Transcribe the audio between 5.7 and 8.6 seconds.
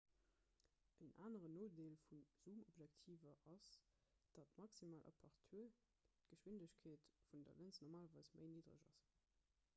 d'geschwindegkeet vun der lëns normalerweis méi